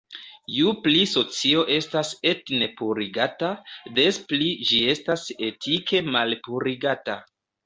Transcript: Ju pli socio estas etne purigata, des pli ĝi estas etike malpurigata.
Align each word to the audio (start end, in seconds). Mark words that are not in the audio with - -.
Ju 0.51 0.69
pli 0.85 1.01
socio 1.09 1.65
estas 1.75 2.13
etne 2.29 2.69
purigata, 2.79 3.51
des 4.01 4.19
pli 4.33 4.49
ĝi 4.71 4.81
estas 4.95 5.27
etike 5.51 6.03
malpurigata. 6.19 7.21